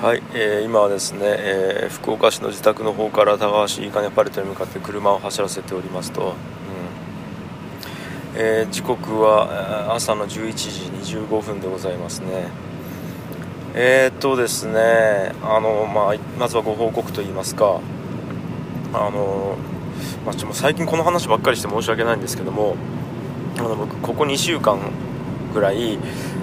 [0.00, 6.34] はい、えー今はですね、えー福岡市の自宅の方から高橋いかねパレットに向かって車を走らせておりますと、うん。
[8.34, 10.54] えー時刻は朝の11
[11.02, 12.48] 時25分でございますね。
[13.74, 17.82] え、っとですねあの、まあ、まずはご報告といいますか。
[18.94, 19.58] あの、
[20.24, 22.74] まあ、ちょ最近この話ばっかりして申し訳ないんですけども
[23.58, 24.78] あの僕ここ2週間
[25.52, 25.98] ぐらい、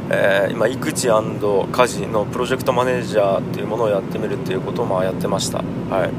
[0.09, 6.11] えー今育児家事のプロジェクトマネージャーっていうものをやってみるっていうことをまあやってました、はい、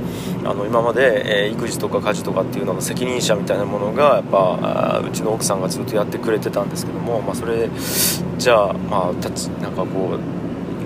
[0.45, 7.69] あの今まで、えー育児とか家事とかっていうのの責任者みたいなものがやっぱうちの奥さんがずっとやってくれてたんですけども、まあ、それ
[8.38, 10.38] じゃあまあたちなんかこう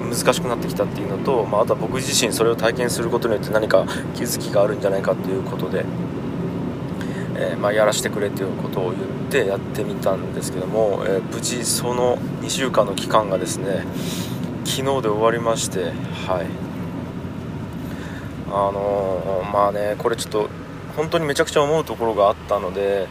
[0.09, 5.85] 難しくなってきたっていうのと、まあ、あとは僕自身それを体験することによって何か気づきがあるんじゃないかっていうことで、
[7.35, 13.85] えーまあ、やらせてくれっていうことを言ってやってみたんですけども、えー無事その2週間の期間がですね
[14.65, 15.93] 昨日で終わりまして
[16.27, 16.47] はい。
[18.49, 20.49] あのーまあねこれちょっと
[20.97, 23.09] 本当にめちゃくちゃ思うところがあったので、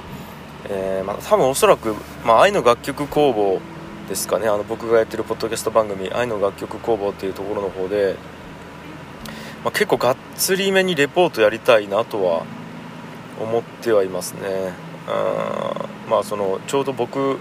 [0.69, 3.59] えーまあ、多分おそらく、まあ、愛の楽曲工房
[4.08, 4.47] ですかね。
[4.47, 8.16] あの僕がやってるポッドキャスト番組「愛の楽曲工房」っていうところの方で、
[9.63, 12.44] まあ、結構がっつりめにレポートやりたいなとは
[13.42, 14.73] 思ってはいますね。
[15.08, 17.39] うんまあそのちょうど僕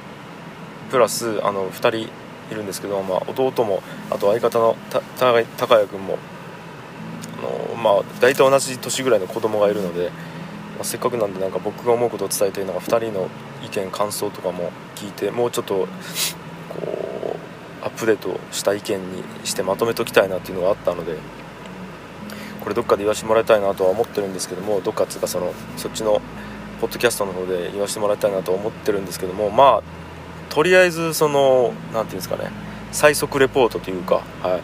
[0.91, 2.13] プラスあの2人
[2.53, 6.19] いるんですけど、まあ、弟もあと相方のたた高谷君も
[7.39, 10.11] あのまあ大体同じ年ぐらいの子供がいるので、
[10.77, 13.29] まあ、せっかくなんでなんか僕が思うことを伝えてなんか2人の
[13.65, 15.87] 意見感想とかも聞いてもうちょっと
[16.69, 17.37] こ
[17.83, 21.17] うアップデートした意見にしてまとめときたいなっていうのがあったので
[22.61, 26.21] これどっかで言わせてもらいたいなとは思ってるんですけどもどっかっていうかそのそっちの
[26.81, 29.83] ポッドキャストの方で言わせてもらいたいなと思ってるんですけどもまあ
[30.53, 32.51] とりあえずその何ていうんですかね
[32.93, 34.61] 最速レポートというかはい。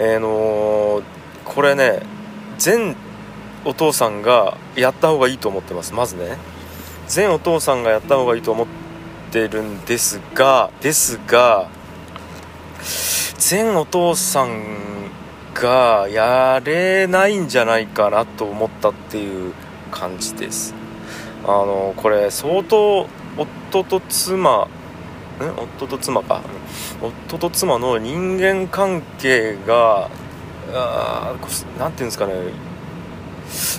[0.00, 1.04] えーのー
[1.44, 2.02] これね
[2.58, 2.94] 全
[3.64, 5.94] お父さんがやった方がいいと思ってます。
[5.94, 6.36] まずね。
[7.08, 8.66] 全お父さんがやった方がいいと思っ
[9.32, 11.68] てるんですがですが
[13.38, 14.97] 全お父さん
[15.60, 19.52] がやれないんじゃないかなと思ったっていう
[19.90, 20.74] 感じです。
[21.44, 24.68] あのこれ相当夫と妻ん
[25.78, 26.40] 夫と妻か。
[27.00, 30.10] 夫と妻の人間関係が
[30.72, 32.34] あーこうなんていうんですかね。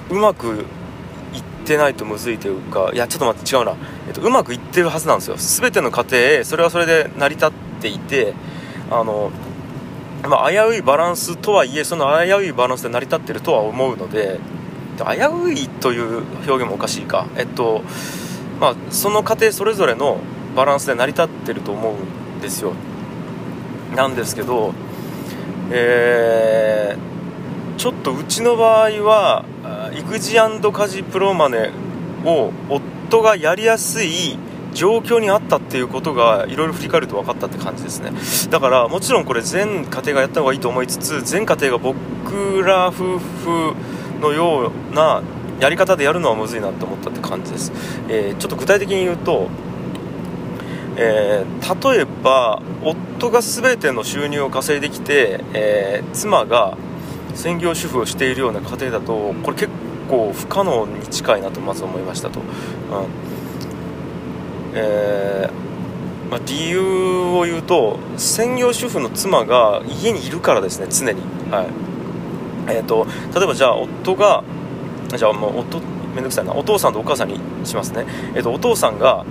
[0.09, 0.65] うまく
[1.33, 3.75] いってないとむずいというかいやちょっと待って違うな、
[4.07, 5.35] えっと、うまくいってるはずなんですよ。
[5.37, 7.51] 全ての家庭それはそれで成り立っ
[7.81, 8.33] ていて
[8.89, 9.31] あの
[10.23, 14.39] まあ、危ういバランスとはいえその危ういバランスで成り立ってるとは思うので
[14.97, 15.03] 危
[15.49, 17.27] ういという表現もおかしいか。
[17.37, 17.83] えっと
[18.59, 20.17] まあその家庭それぞれの
[20.55, 21.93] バランスで成り立ってると思う
[22.37, 22.73] んですよ。
[23.95, 24.73] なんですけど
[25.71, 27.09] えー
[27.79, 29.45] ちょっとうちの場合は
[29.97, 31.71] 育児家事プロマネ
[32.25, 34.37] を夫がやりやすい
[34.73, 38.11] 状況にあったっていうことがいろいろ振り返ると分かったって感じですね。
[38.49, 43.75] だからもちろんこれ全家庭がやった方がいいと思いつつ全家庭が僕ら夫婦
[44.21, 45.21] のような
[45.59, 47.71] やり方でやるのはむずいなって思ったって感じです、
[48.07, 49.49] えーちょっと具体的に言うと
[50.95, 56.77] えー例えば夫が全ての収入を稼いできて、えー妻が
[57.35, 59.69] 専業主婦をしているような家庭だとこれ結
[60.09, 62.45] 構不可能に近いなとまず思いましたと、うん。
[64.81, 71.67] えーまあ、理由を言うと専業主婦の妻が家にいるからですね常に、はい。
[72.71, 74.43] えー、と例えばじゃあ夫が
[75.17, 75.79] じゃあもう夫
[76.13, 76.53] めんどくさいな。
[76.53, 79.25] お父さんとお母さんにしますね、えー、とお父さんが、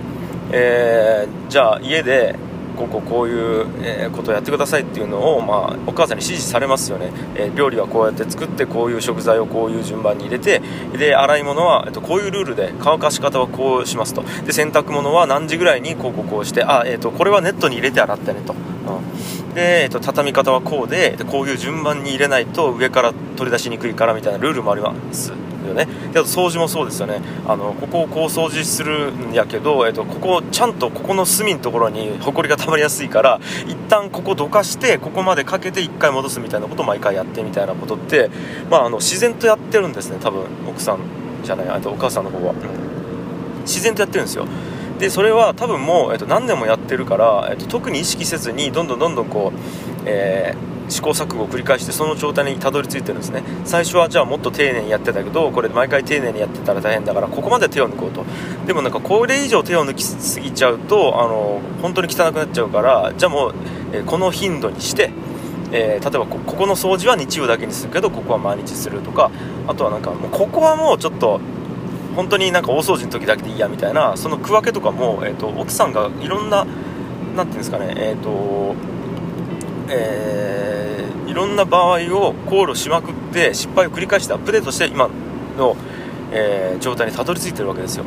[0.51, 2.35] えーじゃあ家で
[2.79, 10.61] こうこうこういう、えことをやってくださいっていうのを、まあ、お母さんに指示されますよね、え料理はこうやって作ってこういう食材をこういう順番に入れて
[10.97, 14.23] で洗い物は、えっとこういうルールで乾かし方はこうしますと。
[14.45, 19.53] で洗濯物は何時ぐらいにこうこうこうしてあ、えー、とこれはネットに入れて洗ってねと、うん。
[19.53, 25.33] で、えー、と畳み方はこうででこういう順番に入れないと上から取り出しにくいからみたいなルールもあります。
[25.69, 25.87] よね。
[26.11, 27.21] あと掃除もそうですよね。
[27.47, 38.29] あのここをこう掃除するんやけど、えっとここちゃんとここの隅のところにほこりがたまりやすいから一旦ここどかしてここまでかけて1回戻すみたいなことを毎回やってみたいなことって、
[38.69, 40.17] まあ、あの自然とやってるんですね。
[40.19, 40.99] 多分奥さん
[41.43, 43.61] じゃないあとお母さんの方は、うん。
[43.61, 44.45] 自然とやってるんですよ。
[44.99, 49.59] でそれは多分もう、えっと、何年もやってるから、えっと、特に意識せずにどんどんどんどんこう、
[50.05, 53.43] えー試行錯誤を繰り返してその状態にたどり着いてるんですね。
[53.65, 58.25] 最初はじゃあもっと丁寧にやってたけどこれ毎回丁寧にやってたら大変だからここまで手を抜こうと。
[58.65, 63.53] でもなんかこれ以上手を抜きすぎちゃうとあの本当に汚くなっちゃうからじゃあもう、
[63.93, 65.11] えこの頻度にして
[65.71, 69.29] えー、例えばここの掃除は日曜だけにするけどここは毎日するとか
[69.67, 71.39] あとはなんかもうここはもうちょっと
[72.15, 76.81] 本当になんか大掃除の時だけでいいやみたいなその区分けとかも、えーと、奥さんがいろんな何て
[77.35, 78.75] 言うんですかねえっ、ー、と
[79.89, 85.09] えー、いろんな場合を考慮しまくって失敗を繰り返してアップデートして今
[85.57, 85.75] の、
[86.31, 88.05] えー、状態にたどり着いてるわけですよ、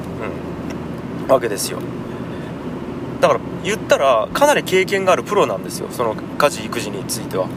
[1.22, 1.78] うん、わけですよ。
[3.20, 5.88] だから言ったらかなり経験があるプロなんですよ。
[5.90, 7.50] その家事育児については、うん。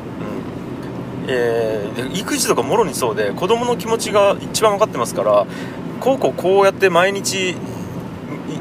[1.28, 5.48] えー、育児とかもろにそうで子供の気持ちが一番分かってますから
[6.00, 7.56] こうこうこうやって毎日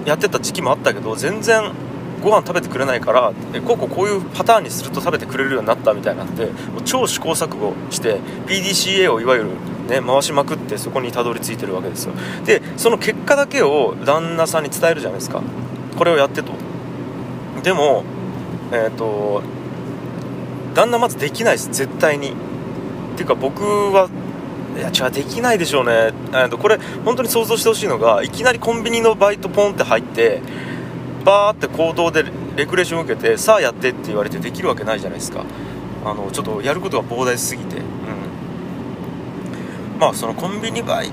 [0.06, 1.72] やってた時期もあったけど全然
[2.24, 3.32] ご飯食べてくれないから
[3.66, 6.50] こうこうこういうパターンにすると食べてくれるようになったみたいなんで
[6.84, 9.50] 超試行錯誤して PDCA をいわゆる
[9.84, 12.14] ね、回しまくってそこにたどり着いてるわけですよ。
[12.46, 15.42] でその結果だけを旦那さんに伝えるじゃないですか。
[15.98, 16.52] これをやってと。
[17.62, 18.02] でも
[18.72, 19.42] えっ、ー、と
[20.74, 21.70] 旦那まずできないです。
[21.70, 22.30] 絶対に。
[22.30, 23.62] っていうか僕
[23.92, 24.08] は
[24.76, 30.42] いや違うできないでしょうね、えー、とこれ本当に想像してほしいのがいきなりコンビニのバイトポンって入って
[31.24, 32.24] バーって行動で
[32.56, 35.44] レクレーションを受けてさあやってって言われてできるわけないじゃないですか。
[36.04, 37.84] あのちょっとやることが膨大すぎて、うん、
[39.98, 41.10] まあそのコンビニバイ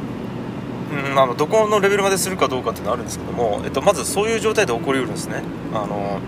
[0.91, 5.41] うん、あのどこのレベルまでするかどうかっていうのはあるんですけども、えっと、まずそういう状態で起こりうるんですね。
[5.73, 6.19] あの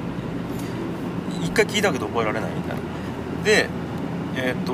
[1.44, 3.44] 一回聞いたけど覚えられないみたいな。
[3.44, 3.68] で
[4.38, 4.74] えっと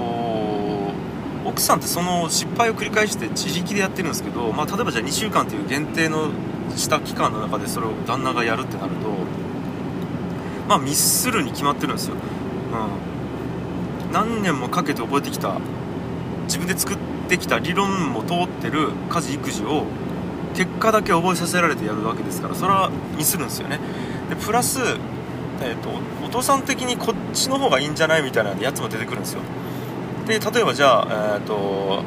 [1.45, 6.29] 奥さんってその失敗を繰り返して自力でやってるんですけど、まあ、例えばじゃあ2週間という限定の
[6.75, 9.09] した期間の中でそれを旦那がやるってなると
[10.67, 15.57] まあミスするに決まってるんですよ、うん、何年もかけて覚えてきた
[16.45, 19.85] 自分で作ってきた理論も通ってる家事育児を
[20.55, 23.79] 結果だけ覚えさせられてやるわけですからそれはミスるんですよね。
[24.29, 24.79] でプラス、
[25.61, 25.89] えーと、
[26.25, 29.41] お父さん的にこっちの方がいいんじゃないみたいなやつも出てくるんですよ。
[30.27, 32.03] で例えばじゃあ、えーと、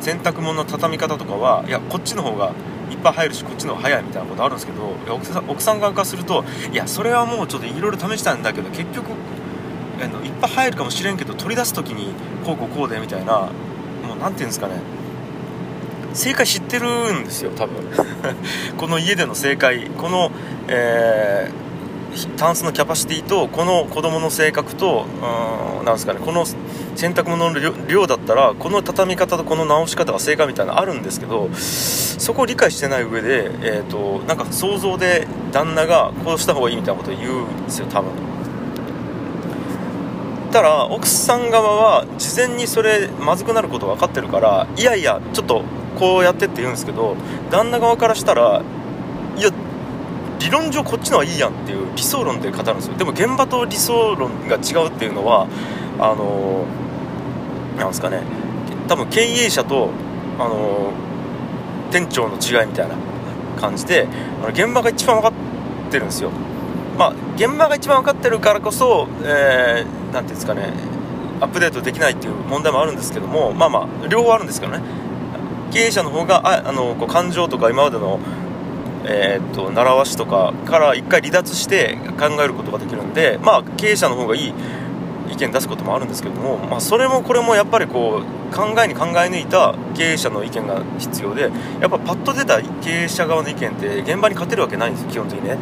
[0.00, 2.52] 洗濯物の畳み方とかはいやこっちの方が
[2.94, 9.10] いっぱい入るしこっちの方が早いみたいなことあるんですけど奥さん奥さん側からするといやそれはもうちょっといろいろ試したんだけど結局
[10.02, 12.14] あのいっぱい入るかもしれんけど取り出す時に
[12.44, 13.50] こうこうこうでみたいな
[14.06, 14.74] もう何て言うんですかね。
[16.14, 17.74] 正解知ってるんですよ多分。
[18.78, 20.30] この家での正解この、
[20.68, 21.64] えー
[22.36, 25.06] タンスのキャパシティとこの子供の性格と
[25.78, 38.10] うんなんすかねこの洗濯物の量だったらこの畳み方とこの直し方が正解みたいなのあるんですけどそこを理解してない上で、えーと、なんか想像で旦那がこうした方がいいみたいなことを言うんですよ多分。
[40.54, 45.64] たら奥さん側は事前にそれまずくなること分かってるからいやいやちょっと
[45.98, 47.16] こうやってって言うんですけど
[47.50, 48.62] 旦那側からしたら
[49.36, 49.50] いや
[50.44, 52.96] 理論上こっちの方がいいやんっていう理想論で語るんですよ。
[52.98, 55.48] でも現場と理想論が違うっていうのは
[55.98, 56.66] あの
[57.78, 58.22] なんですかね。
[58.86, 59.88] 多分経営者と
[60.38, 60.92] あの
[61.90, 62.94] 店長の違いみたいな
[63.58, 64.06] 感じで
[64.42, 66.30] あの現場が一番分かってるんですよ。
[66.98, 70.74] まあ現場が一番分かってるからこそ何、えー、て言うんですかね。
[71.40, 74.82] アップデートできないっていう問題もあるんですけどもまあまあ両方あるんですけどね。
[75.72, 78.20] 経営者の方がああのこう感情とか今までの
[79.06, 84.54] えー、っと習わしとかから一回離脱して考えることができるんでまあ経営者の方がいい
[85.30, 95.58] 意見出すこともあるんですけども、まあ、それもこれもやっぱりこう考えに考え抜いた経営者の意見が必要でやっぱパッと出た経営者側の意見って現場に勝てるわけないんです基本的にね、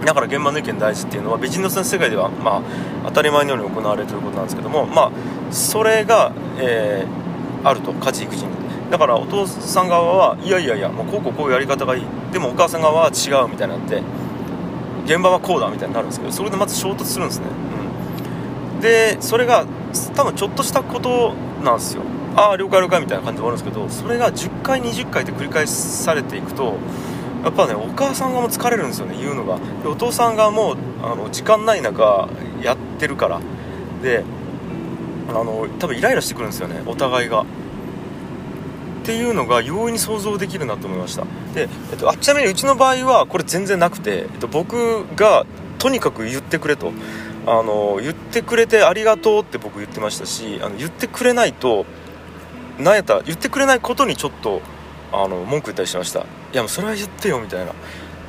[0.00, 2.62] うん、だから現場の意見大事っていうのはビジネスの世界ではまあ
[3.06, 5.12] 当たり前のように行われていることなんですけどもまあ
[5.52, 8.61] それが、えー、あると家事育児に。
[8.92, 12.04] だからお父さん側はいやいやいやもうこうこうこういうやり方がいい。
[12.30, 14.02] でもお母さん側は違うみたいになって
[15.06, 17.46] 現場はこうだみたいになるんですけどそれでまず衝突するんですね、
[18.74, 19.66] うん、でそれが
[20.14, 21.32] 多分ちょっとしたこと
[21.64, 22.02] なんですよ。
[22.36, 26.74] ああ了解了解みたいな感じで終わるんですけどそれが10回20回って繰り返されていくと
[27.44, 29.58] やっぱねお母さん側も疲れるんですよね言うのが。
[29.82, 32.28] でお父さん側もあの時間ない中
[32.60, 33.40] やってるから。
[34.02, 34.22] で
[35.30, 37.46] あの多分イライラしてくるんですよねお互いが。
[39.02, 41.24] っていうのが容易に想像できるなと思いました。
[41.54, 45.44] で、えっと、あちなみにうちの場合はこれ全然なくて、えっと、僕が
[45.78, 46.92] とにかく言ってくれと。
[47.44, 51.86] あの言ってくれてありがとうって僕言ってましたしあの言ってくれないと
[52.78, 54.62] なんやった言ってくれないことにちょっと
[55.10, 56.20] あの文句言ったりしました。
[56.20, 57.72] いやもうそれは言ってよみたいな。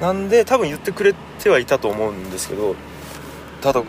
[0.02, 2.76] なんで多分言ってくれてはいたと思うんですけど
[3.62, 3.84] ただ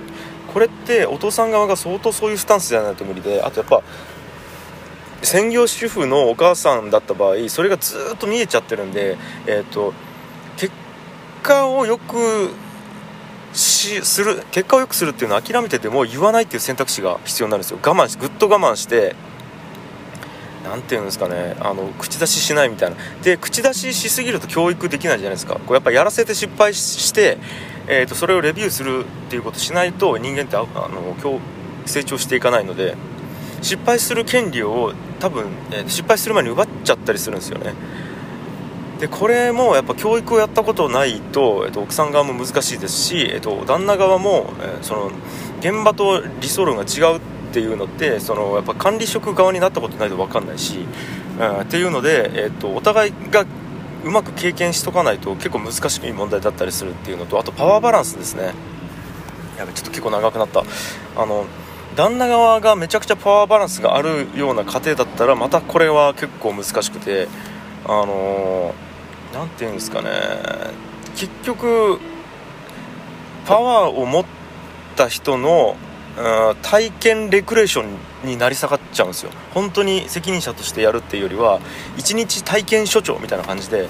[0.53, 3.83] これってお父さん側が相当そういうスタンスじゃないと無理であとやっぱ
[5.25, 9.17] 専業主婦のお母さんだった場合それがずっと見えちゃってるんで、
[9.47, 9.93] えーと、
[10.57, 10.73] 結
[11.43, 12.51] 果をよく
[13.53, 17.79] しする結果を良くするっていうのを諦めてても言わないっていう選択肢が必要になるんですよ。
[17.83, 19.15] 我慢しぐっと我慢して
[20.65, 22.97] 何て言うんですかねあの口出ししないみたいな。
[23.23, 25.55] で口出ししすぎると教育できないじゃないですか。
[25.55, 27.39] こうやっぱやらせて失敗して、
[27.87, 31.15] えーと、それをレビューするっていうことしないと人間ってあの
[31.87, 32.97] 成長していかないので
[33.63, 34.93] 失敗する権利を
[35.25, 37.73] 多分、えー、失敗する前に奪っちゃったりするんですよね。
[39.01, 45.11] でこれもやっぱ教育をやったことないと、えーと、奥さん側も難しいですし、えーと、旦那側も、え、その
[45.61, 47.21] 現場と理想論が違うっ
[47.55, 50.87] ていうのってそのやっぱ管理職側になったことないと分かんないし、
[51.41, 53.47] うん、っていうので、えーと、お互いが
[54.05, 58.53] うまく経験しとかないと結構難しい問題だったりするっていうのとあとパワーバランスですね。
[59.57, 60.63] やべちょっと結構長くなった。
[61.17, 61.47] あの
[61.97, 67.29] 旦那側がめちゃくちゃパワーバランスがあるような家庭だったらまたこれは結構難しくて
[67.85, 68.75] あの
[69.33, 70.11] 何、て言うんですかね。
[71.17, 72.01] 結局
[73.47, 74.25] パワーを持っ
[74.97, 75.77] た人の
[76.63, 77.83] 体験レクレーショ
[78.25, 79.31] ンになり下がっちゃうんですよ。
[79.53, 81.61] 本当に責任者としてやるっていうよりは
[81.97, 83.89] 1日体験所長みたいな感じで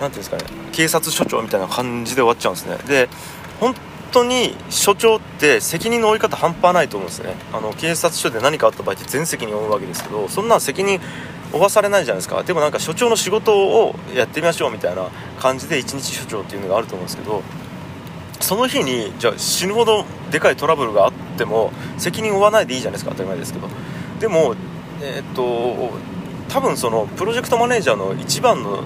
[0.00, 2.76] 何ていうんですかね警察署長みたいな感じで終わっちゃうんですね。
[2.86, 3.08] で
[3.60, 3.74] 本
[4.12, 7.34] 当に所長って責任の負い方半端ないと思うんですね。
[7.52, 11.00] あの警察署で何かあった場合って全責任を負うわけですけどそんな責任
[11.52, 12.42] 負わされないじゃないですか。
[12.42, 15.08] でもなんか所長の仕事をやってみましょうみたいな
[15.40, 17.42] 感じで1日所長っていうのがあると思うんですけど
[18.40, 23.10] その日にじゃあ死ぬほどでかいトラブルがあっても責任を負わないでいいじゃないですか。
[23.10, 23.68] 当たり前ですけど。
[24.20, 24.54] でも
[25.00, 25.90] えー、っと
[26.48, 28.84] 多分そのプロジェクトマネージャーの一番の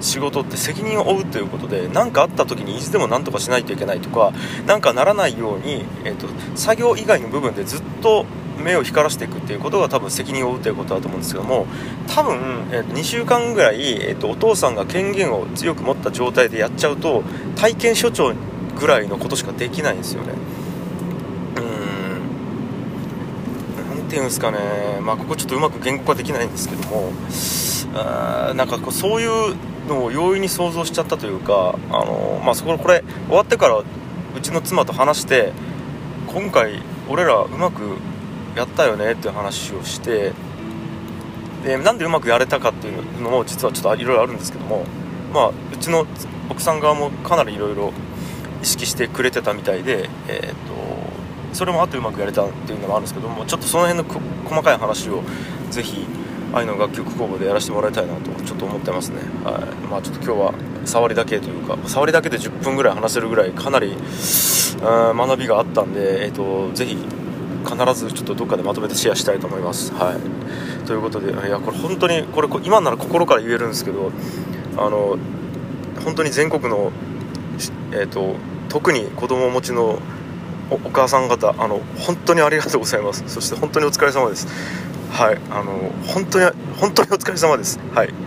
[0.00, 4.32] 仕事って責任を負うということで何かあった時にいつでも何とかしないといけないとか
[4.66, 8.26] 何かならないように、えーと、作業以外の部分でずっと
[8.58, 11.66] 目を光らせていくっていうことが多分責任を負うということだと思うんですけども
[12.08, 12.36] 多分、
[12.70, 17.22] えー、と2週間ぐらい、えーとお父さんが権限を強く持った状態でやっちゃうと
[17.56, 18.32] 体験所長
[18.74, 20.32] ぐらいのことしかできないんですよね
[21.56, 21.74] うん
[23.98, 24.58] 何て言うんですかね。
[25.00, 27.12] まあここちょっとうまく言語化できないんですけども。
[27.96, 29.56] あなんかこうそういう
[29.88, 33.84] のを容易に想像しちゃったというかあの、まあ、そここれ終わってからう
[34.42, 35.52] ちの妻と話して
[36.26, 37.98] 今回俺らうまく
[38.56, 40.32] やったよねっていう話をして
[41.62, 44.84] でなんでうまくやれたかっていうのも実はちょっといろいろあるんですけども
[45.32, 46.04] まあうちの
[46.50, 47.92] 奥さん側もかなりいろいろ
[48.60, 50.83] 意識してくれてたみたいで、えーと、
[51.54, 55.22] それもあってうまくやれたっていうのもあるんですけどもちょっとその辺の細かい話を
[55.70, 56.04] ぜひ
[56.52, 59.86] 愛の楽曲工房でやらせてもらいたいなとちょっと思ってますね、はい。
[59.88, 63.96] まあ、ちょっと今日は触りだけというか触りだけで10分ぐらい話せるぐらいかなり
[64.80, 66.96] 学びがあったんで、えーと、ぜひ
[67.64, 69.92] 必ずちょっとどっかでまとめてシェアしたいと思います。
[69.94, 74.12] はい、ということでいやこれ本当にこれ今なら心から言えるんですけど
[74.76, 75.16] あの
[76.04, 76.92] 本当に全国の、
[77.92, 78.36] えーと
[78.74, 80.00] 特に子供を持ちの
[80.70, 83.24] お母さん方あの本当にありがとうございます。
[83.28, 84.46] そして本当にお疲れ様です。
[85.10, 87.78] はいあの本当に本当にお疲れ様です。
[87.94, 88.23] はい。